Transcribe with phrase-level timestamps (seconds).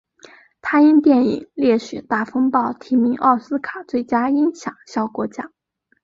[0.63, 5.53] 他因电影烈血大风暴提名奥斯卡最佳音响效果奖。